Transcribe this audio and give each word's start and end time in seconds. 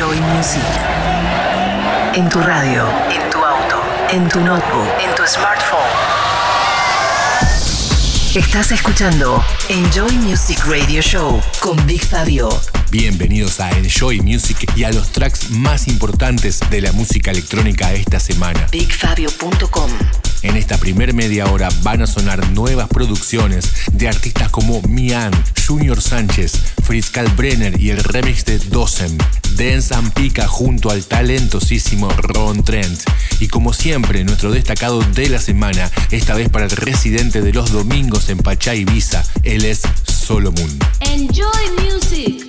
Enjoy 0.00 0.20
Music. 0.20 0.62
En 2.14 2.28
tu 2.28 2.38
radio, 2.40 2.86
en 3.10 3.30
tu 3.30 3.38
auto, 3.38 3.82
en 4.08 4.28
tu 4.28 4.38
notebook, 4.38 4.86
en 5.02 5.12
tu 5.16 5.26
smartphone. 5.26 5.80
Estás 8.36 8.70
escuchando 8.70 9.44
Enjoy 9.68 10.12
Music 10.18 10.64
Radio 10.66 11.02
Show 11.02 11.42
con 11.58 11.84
Big 11.84 12.04
Fabio. 12.04 12.48
Bienvenidos 12.92 13.58
a 13.58 13.70
Enjoy 13.70 14.20
Music 14.20 14.70
y 14.76 14.84
a 14.84 14.92
los 14.92 15.10
tracks 15.10 15.50
más 15.50 15.88
importantes 15.88 16.60
de 16.70 16.80
la 16.80 16.92
música 16.92 17.32
electrónica 17.32 17.92
esta 17.92 18.20
semana. 18.20 18.68
BigFabio.com 18.70 19.90
En 20.42 20.56
esta 20.56 20.78
primer 20.78 21.12
media 21.12 21.46
hora 21.46 21.70
van 21.82 22.02
a 22.02 22.06
sonar 22.06 22.48
nuevas 22.50 22.86
producciones 22.86 23.72
de 23.92 24.08
artistas 24.08 24.48
como 24.50 24.80
Mian, 24.82 25.32
Junior 25.66 26.00
Sánchez, 26.00 26.52
Fritz 26.88 27.10
Kalbrenner 27.10 27.78
y 27.78 27.90
el 27.90 28.02
remix 28.02 28.46
de 28.46 28.58
Dosem, 28.58 29.18
Dance 29.56 29.94
and 29.94 30.10
Pika 30.14 30.48
junto 30.48 30.90
al 30.90 31.04
talentosísimo 31.04 32.08
Ron 32.08 32.64
Trent. 32.64 32.98
Y 33.40 33.48
como 33.48 33.74
siempre, 33.74 34.24
nuestro 34.24 34.50
destacado 34.50 35.02
de 35.02 35.28
la 35.28 35.38
semana, 35.38 35.90
esta 36.10 36.34
vez 36.34 36.48
para 36.48 36.64
el 36.64 36.70
residente 36.70 37.42
de 37.42 37.52
los 37.52 37.72
domingos 37.72 38.30
en 38.30 38.38
Pachá 38.38 38.74
Ibiza, 38.74 39.22
él 39.42 39.66
es 39.66 39.82
Solomon. 40.06 40.78
Enjoy 41.00 41.44
music. 41.84 42.46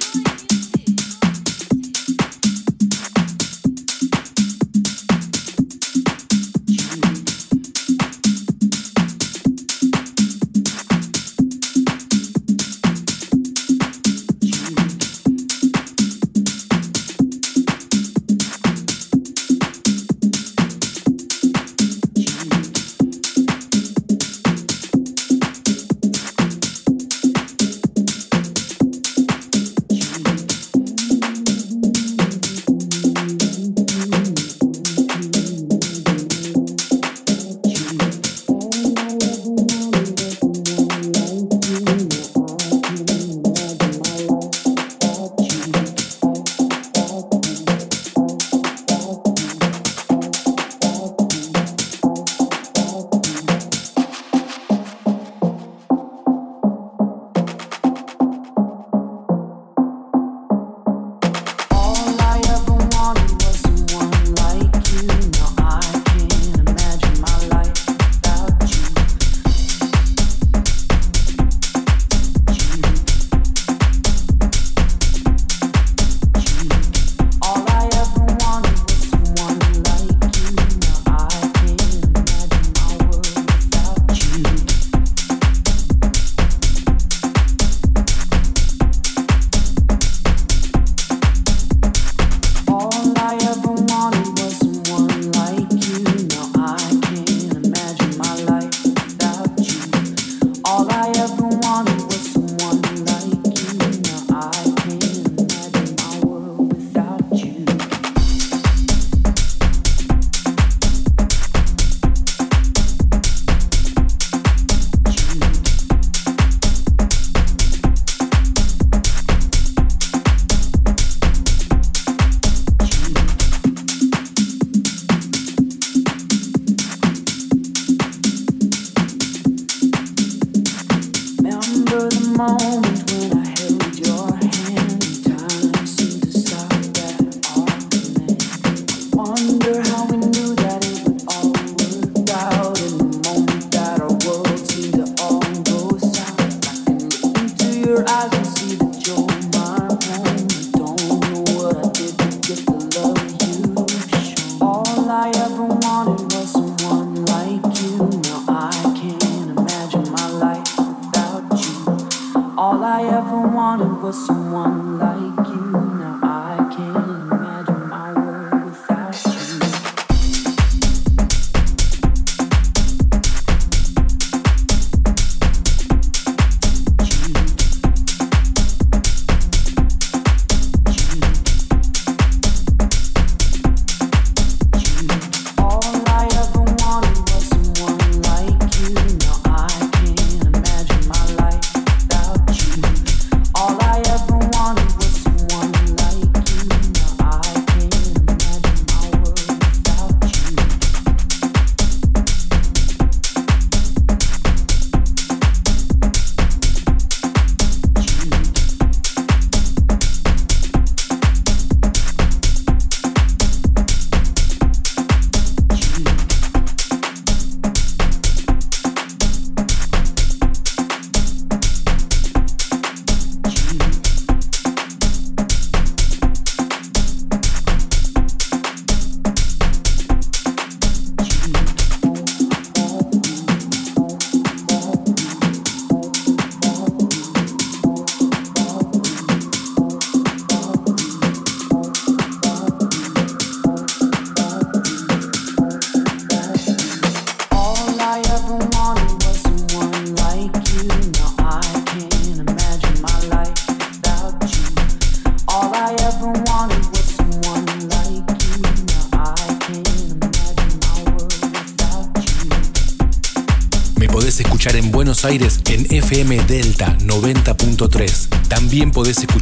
All 162.62 162.84
I 162.84 163.04
ever 163.04 163.48
wanted 163.48 164.02
was 164.04 164.26
someone 164.26 165.00
like 165.00 165.48
you. 165.48 165.72
Now 165.72 166.29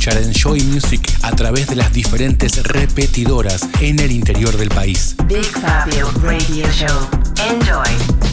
escuchar 0.07 0.23
en 0.23 0.33
Joy 0.33 0.61
Music 0.63 1.01
a 1.21 1.31
través 1.31 1.67
de 1.67 1.75
las 1.75 1.91
diferentes 1.91 2.63
repetidoras 2.63 3.67
en 3.81 3.99
el 3.99 4.11
interior 4.11 4.55
del 4.57 4.69
país. 4.69 5.15
Big 5.25 5.45
Fabio 5.45 6.09
Radio 6.21 6.65
Show. 6.71 7.09
Enjoy. 7.49 8.26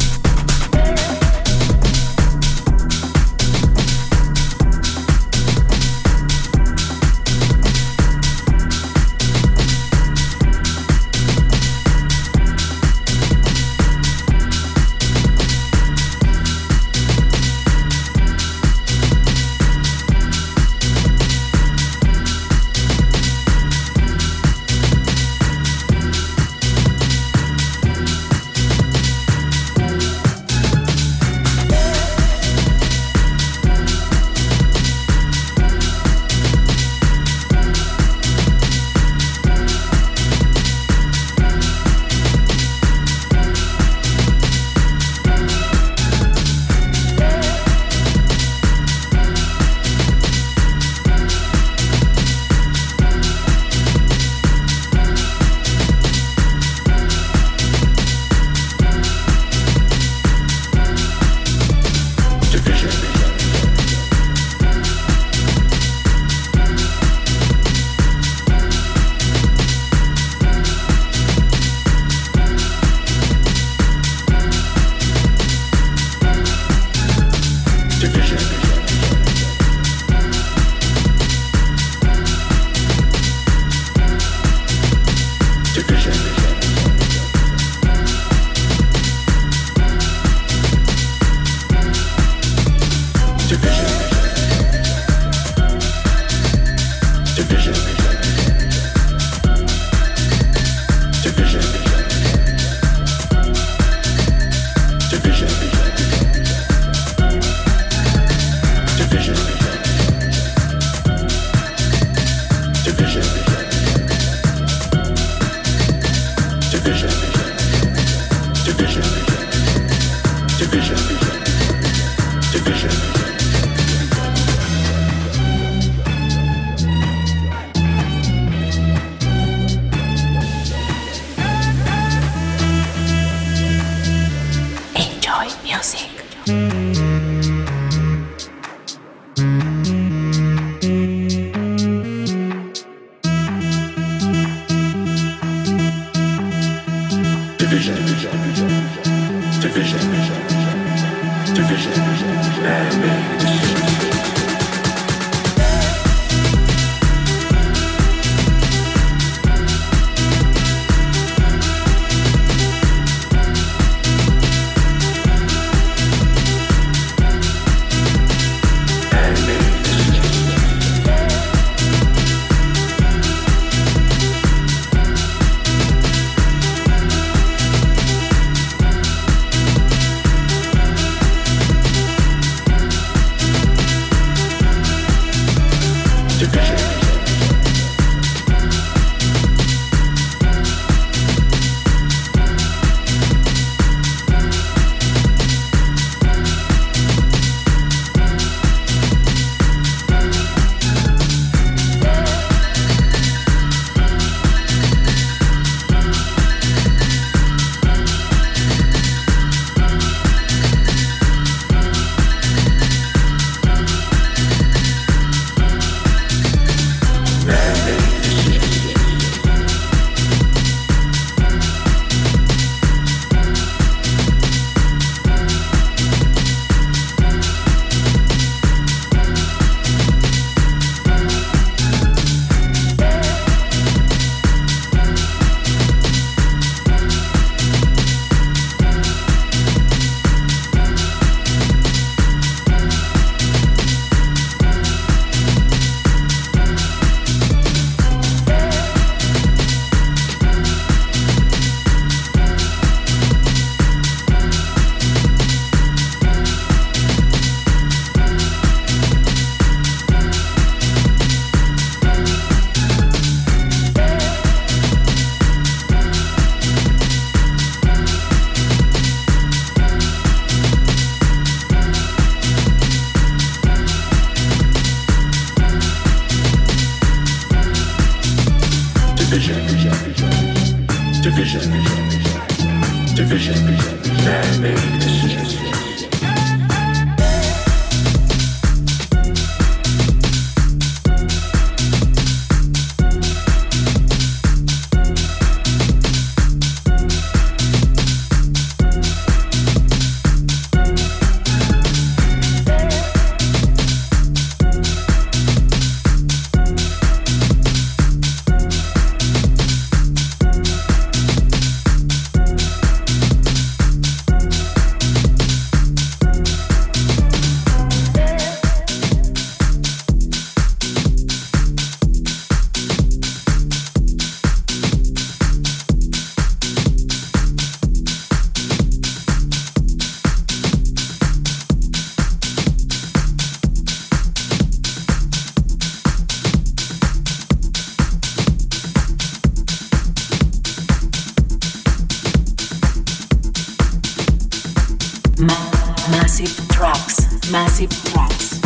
Massive 347.74 347.96
Tracks. 348.12 348.60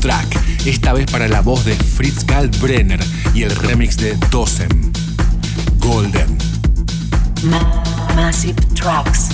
Track, 0.00 0.40
esta 0.64 0.94
vez 0.94 1.04
para 1.10 1.28
la 1.28 1.42
voz 1.42 1.66
de 1.66 1.74
Fritz 1.74 2.24
Kalbrenner 2.24 2.98
y 3.34 3.42
el 3.42 3.54
remix 3.54 3.98
de 3.98 4.16
Dozen. 4.30 4.90
Golden. 5.78 6.38
Massive 8.16 8.54
Tracks. 8.74 9.28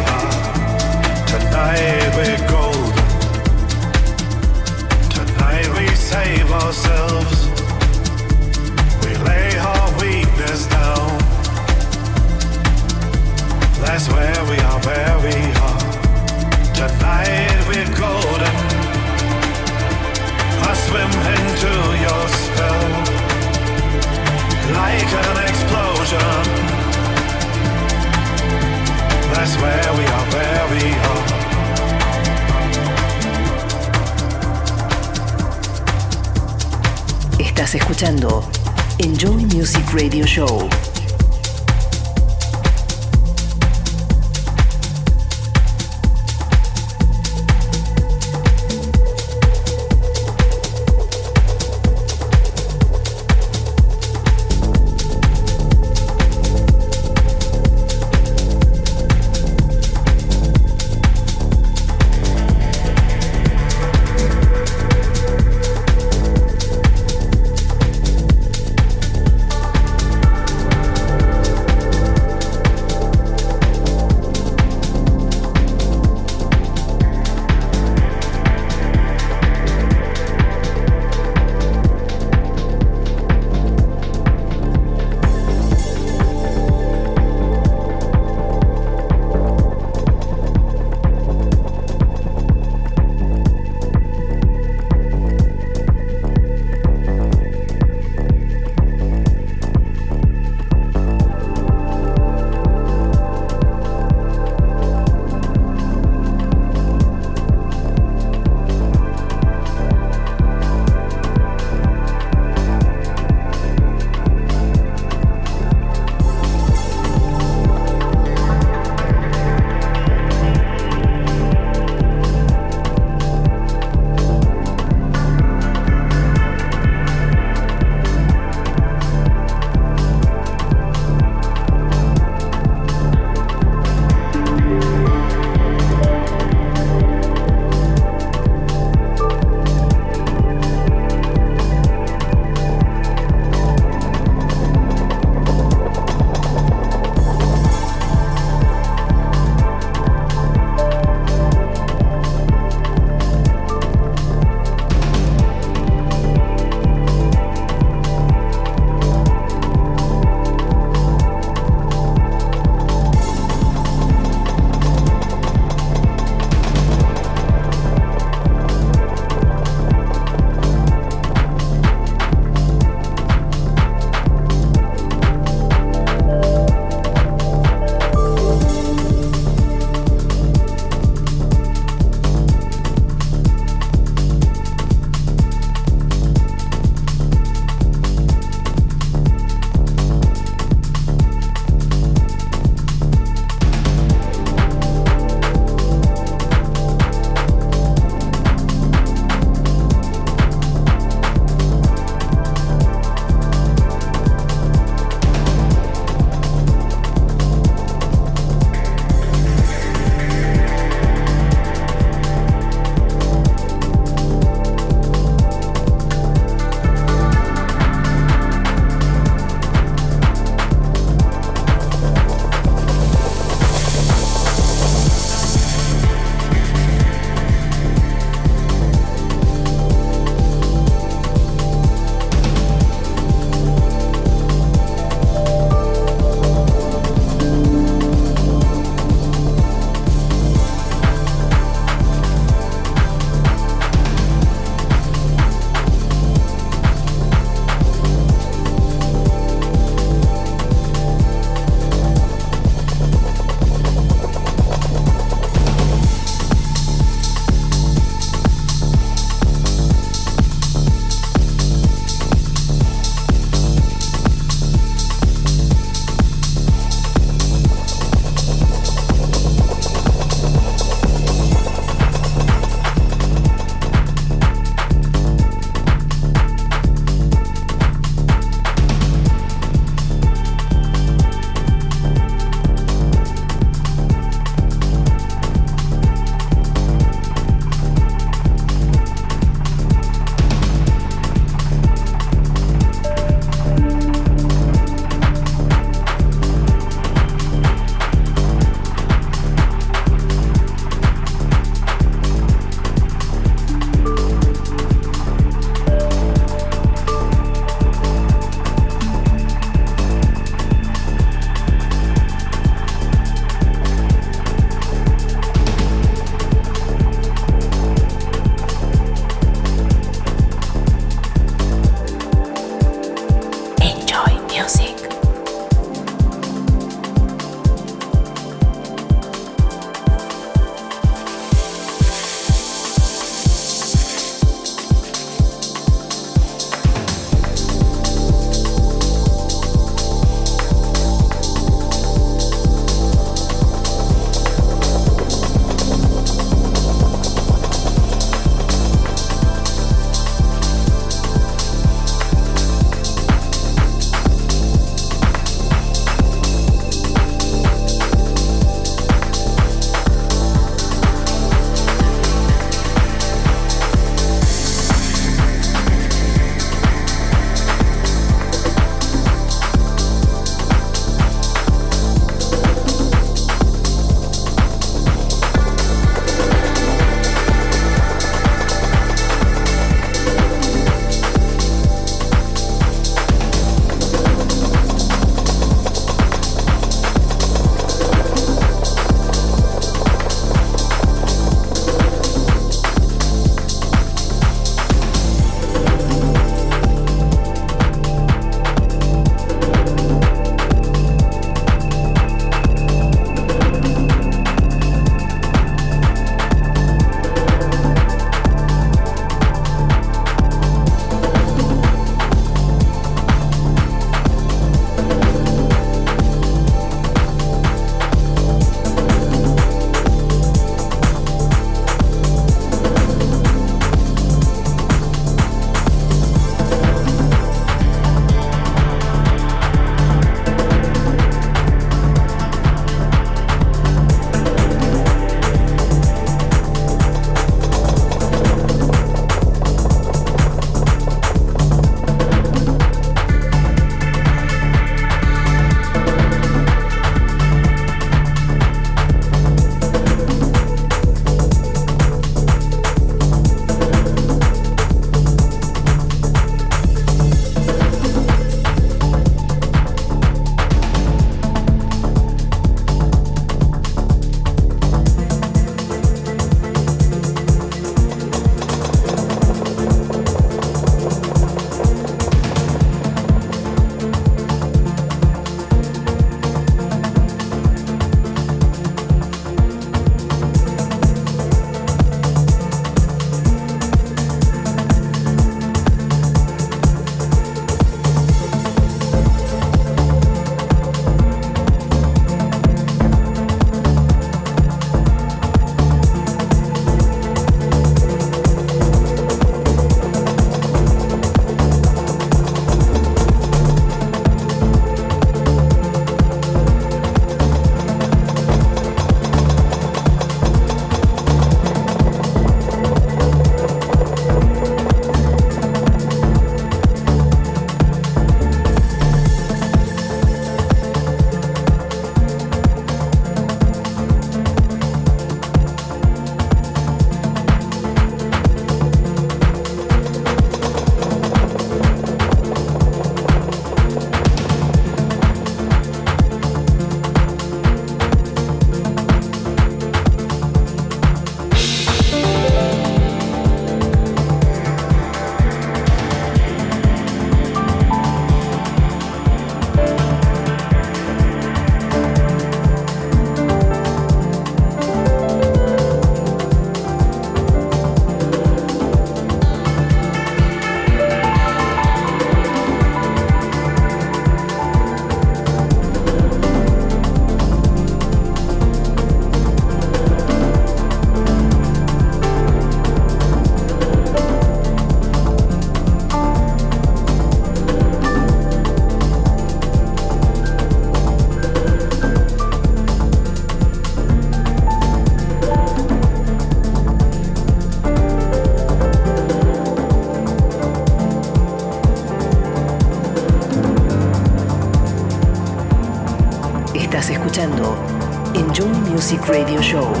Music 599.11 599.27
Radio 599.27 599.61
Show. 599.61 600.00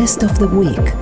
Best 0.00 0.22
of 0.22 0.38
the 0.38 0.46
Week. 0.46 0.94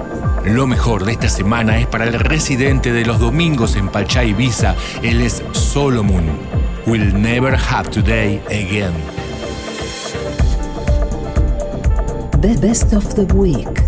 Lo 0.45 0.67
mejor 0.67 1.05
de 1.05 1.13
esta 1.13 1.29
semana 1.29 1.79
es 1.79 1.87
para 1.87 2.03
el 2.03 2.15
residente 2.15 2.93
de 2.93 3.07
los 3.07 3.21
domingos 3.21 3.77
en 3.77 3.91
Pachá 3.91 4.25
Ibiza. 4.25 4.75
Él 5.05 5.21
es 5.21 5.41
Solomon. 5.53 6.25
Will 6.85 7.15
never 7.15 7.55
have 7.55 7.89
today 7.91 8.43
again. 8.47 8.93
Best 12.61 12.93
of 12.93 13.15
the 13.15 13.33
Week. 13.35 13.88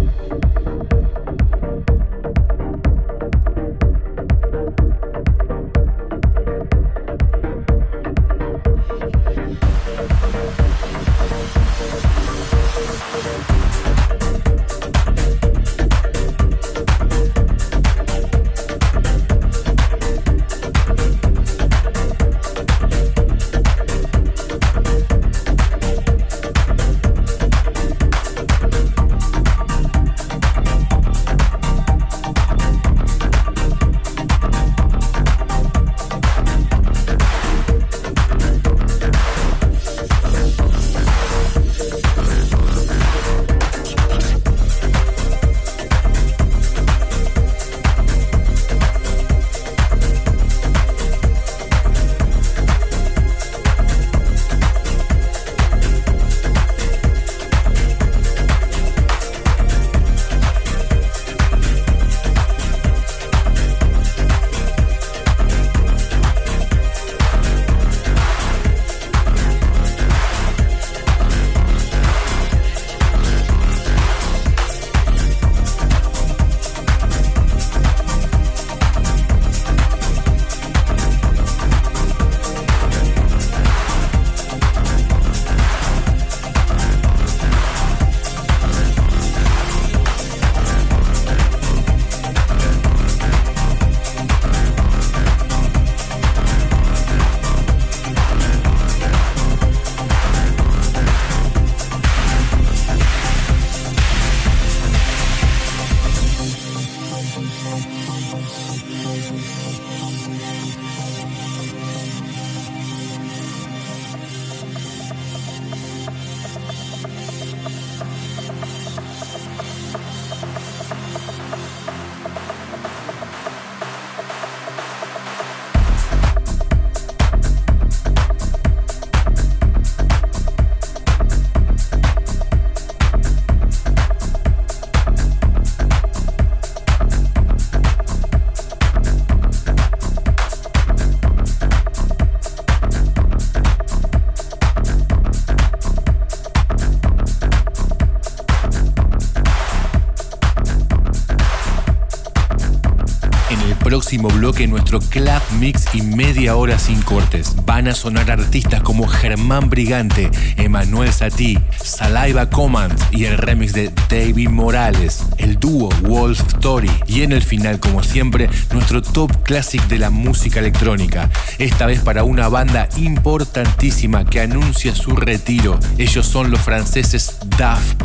Nuestro 154.67 154.99
club 154.99 155.41
mix 155.59 155.85
y 155.93 156.01
media 156.01 156.55
hora 156.55 156.77
sin 156.77 157.01
cortes. 157.01 157.55
Van 157.65 157.87
a 157.87 157.95
sonar 157.95 158.29
artistas 158.29 158.81
como 158.81 159.07
Germán 159.07 159.69
Brigante, 159.69 160.29
Emanuel 160.57 161.11
Satie, 161.11 161.59
Saliva 161.83 162.49
Command 162.49 162.97
y 163.11 163.25
el 163.25 163.37
remix 163.37 163.73
de 163.73 163.91
David 164.09 164.49
Morales, 164.49 165.23
el 165.37 165.59
dúo 165.59 165.89
Wolf 166.01 166.41
Story 166.47 166.91
y 167.07 167.21
en 167.21 167.31
el 167.31 167.41
final, 167.41 167.79
como 167.79 168.03
siempre, 168.03 168.49
nuestro 168.73 169.01
top 169.01 169.43
classic 169.43 169.85
de 169.87 169.99
la 169.99 170.09
música 170.09 170.59
electrónica. 170.59 171.29
Esta 171.57 171.85
vez 171.85 172.01
para 172.01 172.23
una 172.23 172.47
banda 172.47 172.87
importantísima 172.97 174.25
que 174.25 174.41
anuncia 174.41 174.95
su 174.95 175.15
retiro. 175.15 175.79
Ellos 175.97 176.25
son 176.25 176.51
los 176.51 176.61
franceses 176.61 177.37
Daft. 177.57 178.00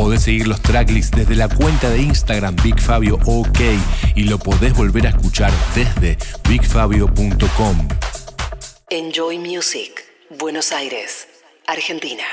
Podés 0.00 0.22
seguir 0.22 0.48
los 0.48 0.62
tracklists 0.62 1.14
desde 1.14 1.36
la 1.36 1.46
cuenta 1.46 1.90
de 1.90 2.00
Instagram 2.00 2.56
Big 2.64 2.80
Fabio 2.80 3.18
OK 3.26 3.60
y 4.14 4.24
lo 4.24 4.38
podés 4.38 4.74
volver 4.74 5.06
a 5.06 5.10
escuchar 5.10 5.52
desde 5.74 6.16
bigfabio.com. 6.48 7.88
Enjoy 8.88 9.38
Music, 9.38 10.02
Buenos 10.30 10.72
Aires, 10.72 11.28
Argentina. 11.66 12.24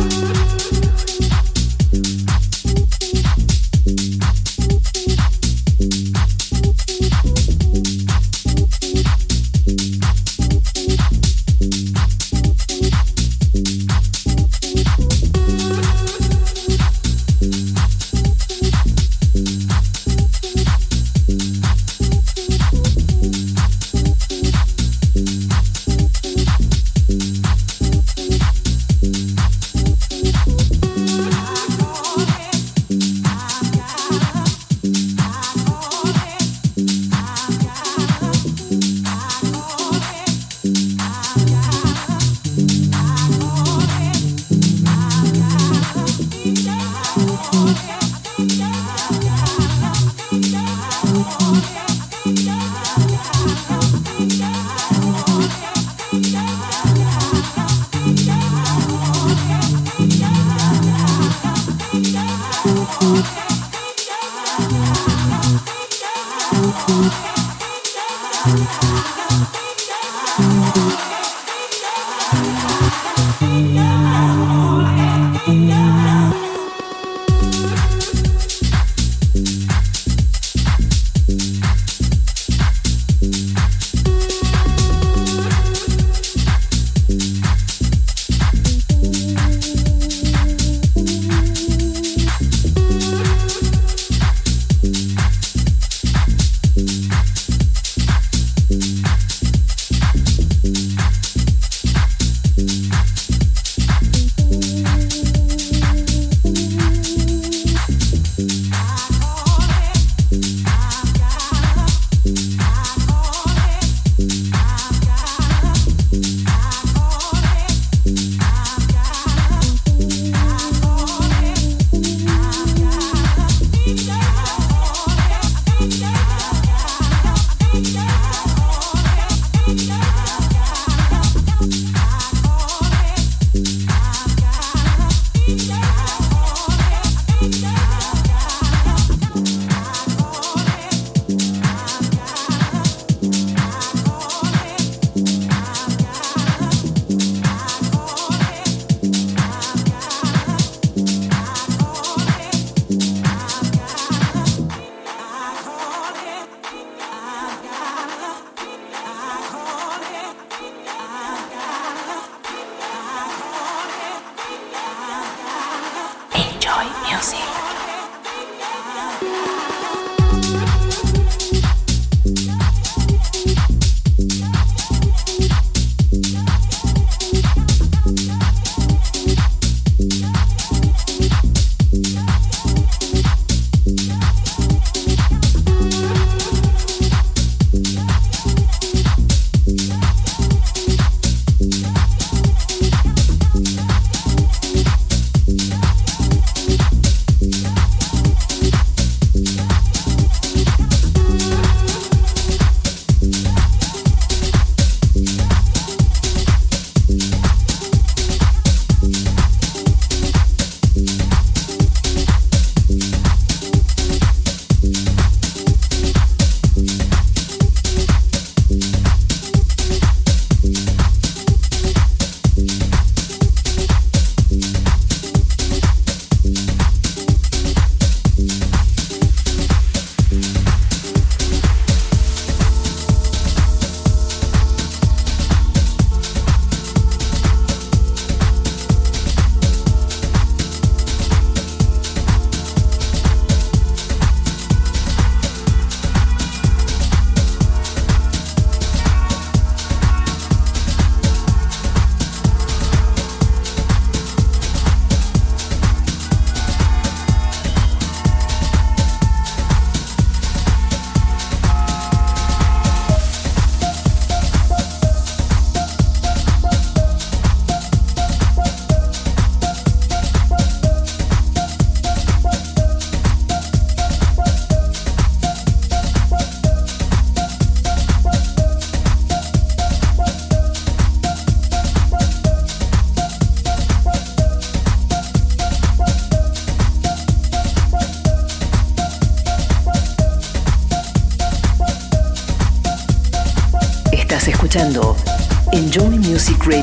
Music 0.00 0.37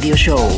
Radio 0.05 0.15
Show. 0.15 0.54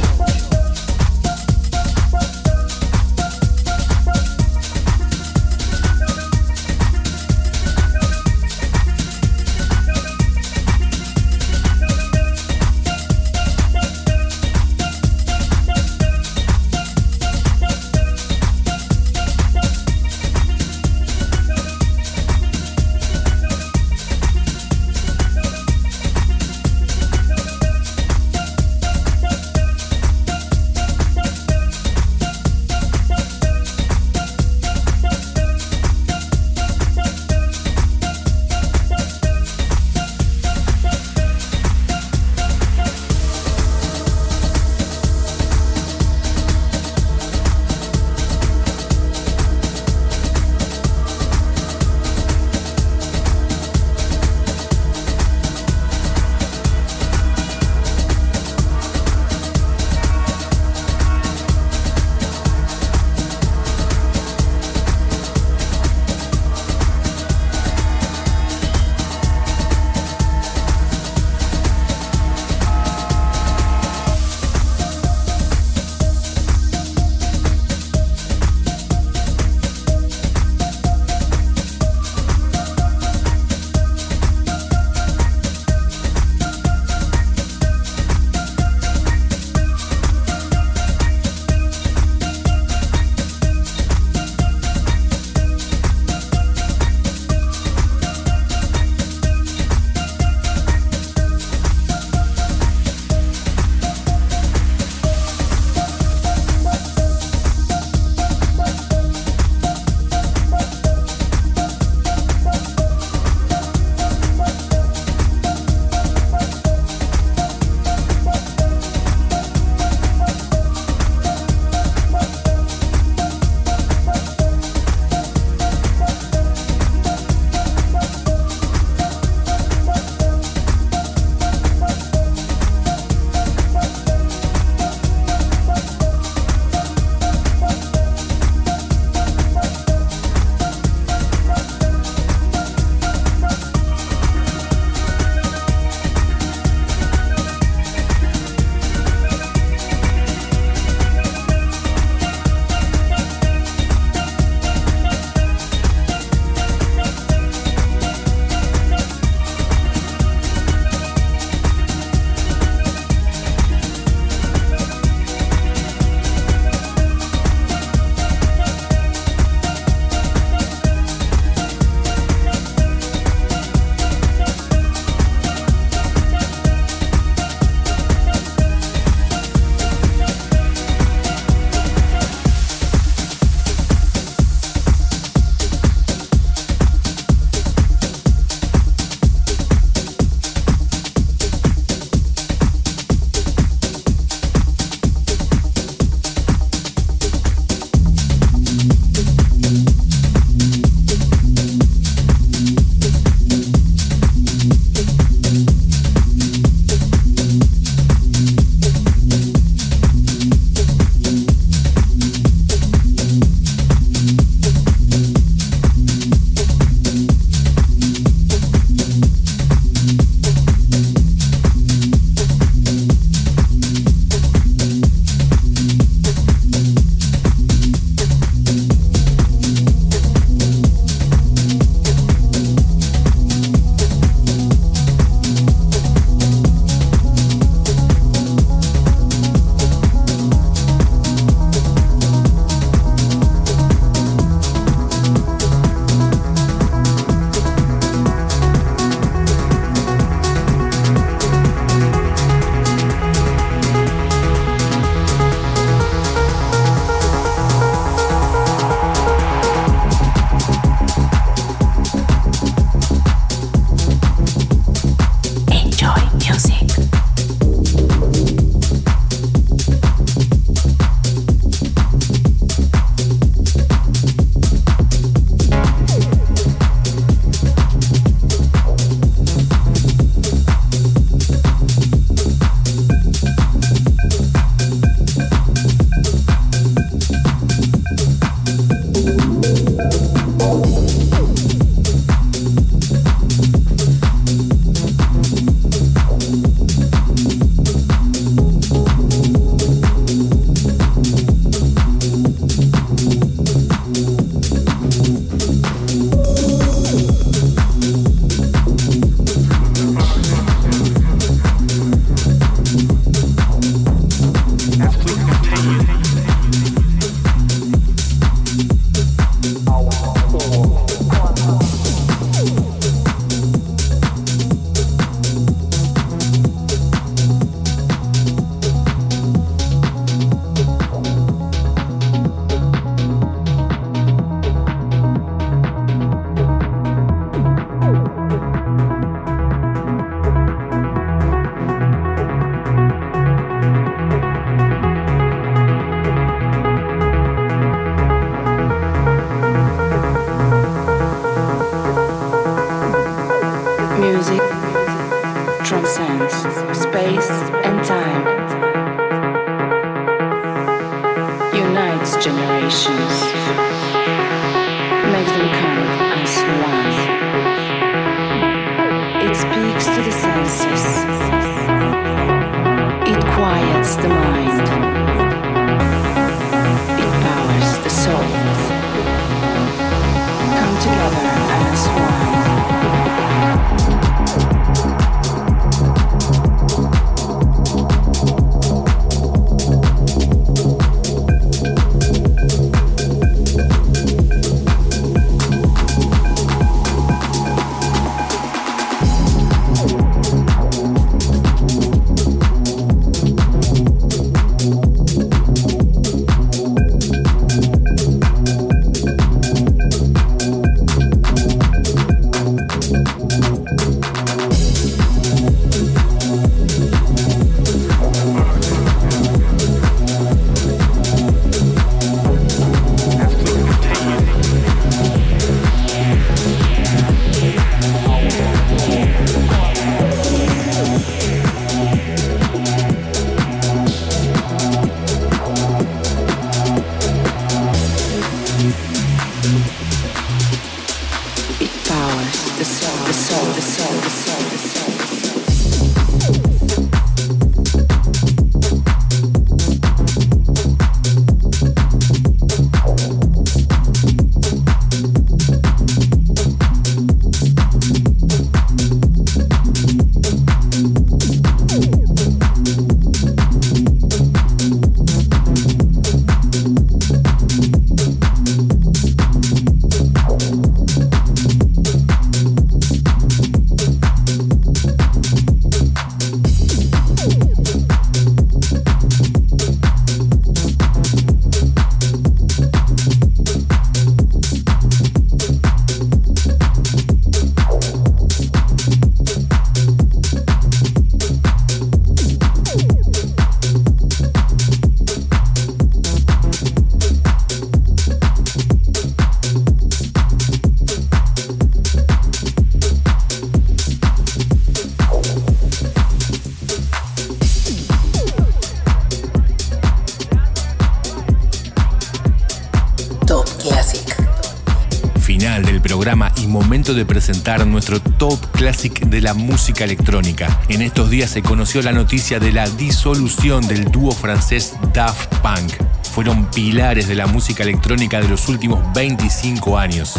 Nuestro 517.75 518.21
top 518.21 518.57
classic 518.71 519.19
de 519.25 519.41
la 519.41 519.53
música 519.53 520.05
electrónica. 520.05 520.79
En 520.87 521.01
estos 521.01 521.29
días 521.29 521.49
se 521.49 521.61
conoció 521.61 522.01
la 522.01 522.13
noticia 522.13 522.59
de 522.59 522.71
la 522.71 522.87
disolución 522.87 523.85
del 523.85 524.09
dúo 524.09 524.31
francés 524.31 524.95
Daft 525.13 525.53
Punk. 525.57 525.93
Fueron 526.31 526.65
pilares 526.71 527.27
de 527.27 527.35
la 527.35 527.45
música 527.45 527.83
electrónica 527.83 528.39
de 528.39 528.47
los 528.47 528.69
últimos 528.69 529.01
25 529.13 529.97
años. 529.97 530.35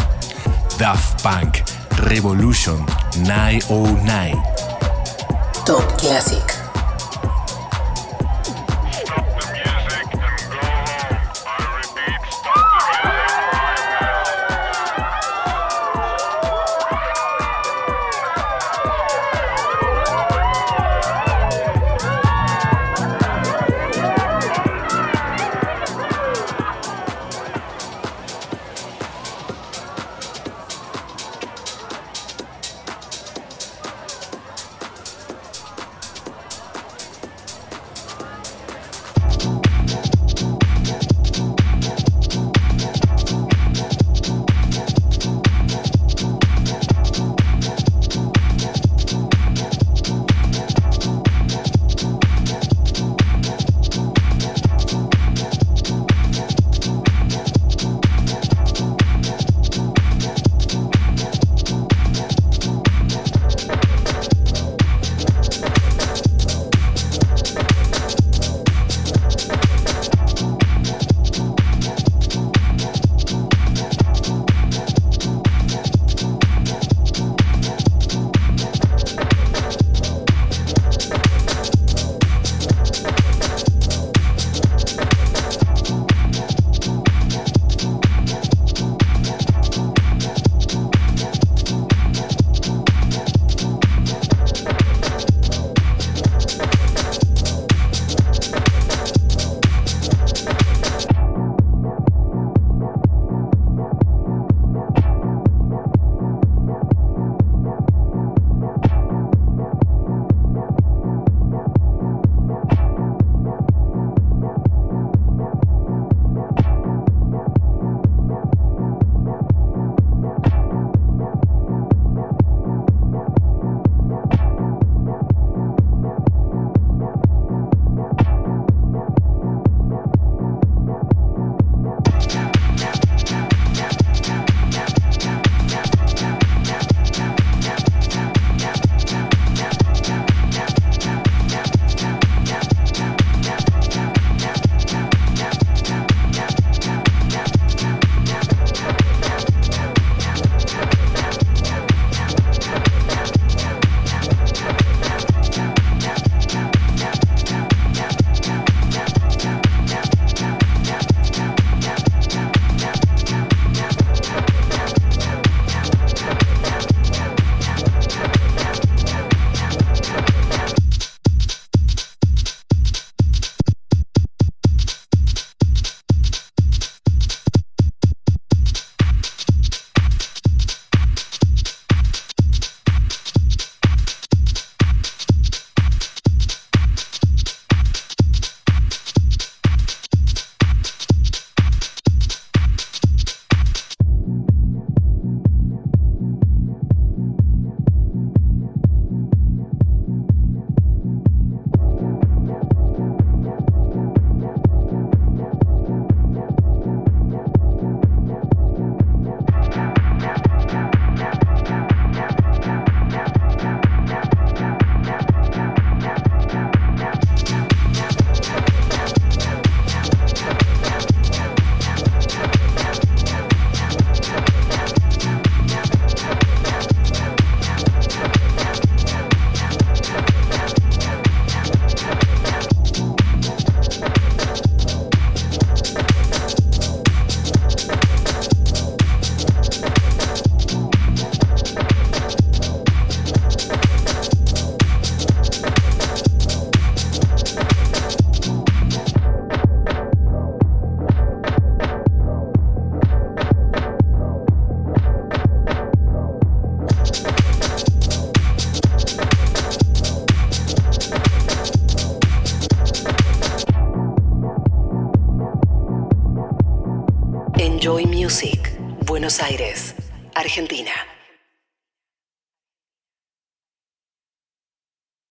Daft 0.79 1.21
Punk, 1.21 1.57
Revolution 1.97 2.83
909. 3.19 4.33
Top 5.67 5.97
Classic. 5.97 6.58